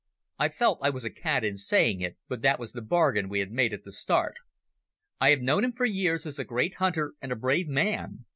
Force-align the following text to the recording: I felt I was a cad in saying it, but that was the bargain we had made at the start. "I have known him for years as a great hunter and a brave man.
I 0.39 0.49
felt 0.49 0.79
I 0.81 0.89
was 0.89 1.03
a 1.03 1.11
cad 1.11 1.43
in 1.45 1.57
saying 1.57 2.01
it, 2.01 2.17
but 2.27 2.41
that 2.41 2.57
was 2.59 2.71
the 2.71 2.81
bargain 2.81 3.29
we 3.29 3.39
had 3.39 3.51
made 3.51 3.71
at 3.71 3.83
the 3.83 3.91
start. 3.91 4.37
"I 5.19 5.29
have 5.29 5.41
known 5.41 5.63
him 5.63 5.73
for 5.73 5.85
years 5.85 6.25
as 6.25 6.39
a 6.39 6.43
great 6.43 6.73
hunter 6.81 7.13
and 7.21 7.31
a 7.31 7.35
brave 7.35 7.67
man. 7.67 8.25